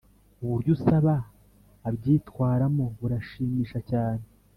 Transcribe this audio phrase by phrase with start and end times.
[0.43, 1.15] uburyo usaba
[1.87, 4.23] abyitwaramo burashimisha cyane,